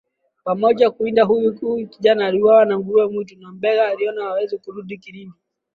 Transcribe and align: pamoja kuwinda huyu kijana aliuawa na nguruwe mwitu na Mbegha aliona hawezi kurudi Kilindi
pamoja 0.43 0.91
kuwinda 0.91 1.23
huyu 1.23 1.87
kijana 1.89 2.25
aliuawa 2.27 2.65
na 2.65 2.77
nguruwe 2.79 3.07
mwitu 3.09 3.39
na 3.39 3.51
Mbegha 3.51 3.87
aliona 3.87 4.23
hawezi 4.23 4.57
kurudi 4.57 4.97
Kilindi 4.97 5.37